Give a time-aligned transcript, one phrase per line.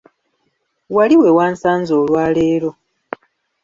[0.95, 2.71] Wali we wansanze olwa leero.